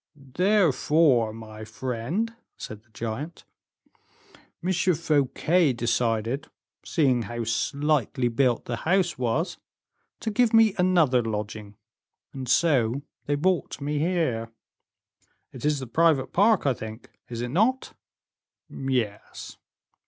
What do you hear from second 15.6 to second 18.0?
is the private park, I think, is it not?"